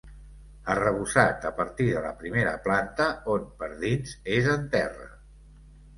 Arrebossat 0.75 1.43
a 1.49 1.51
partir 1.59 1.85
de 1.89 2.01
la 2.07 2.13
primera 2.23 2.55
planta 2.65 3.09
on 3.37 3.47
per 3.61 3.69
dins 3.85 4.19
és 4.39 4.53
en 4.55 4.65
terra. 4.77 5.11